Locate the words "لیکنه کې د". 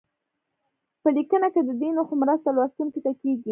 1.17-1.71